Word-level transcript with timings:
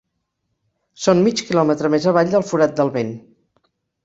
Són 1.05 1.21
mig 1.27 1.43
quilòmetre 1.49 1.93
més 1.97 2.09
avall 2.13 2.33
del 2.33 2.47
Forat 2.53 2.75
del 2.81 2.93
Vent. 2.97 3.15